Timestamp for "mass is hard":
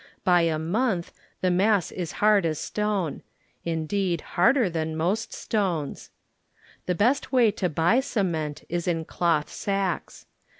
1.51-2.43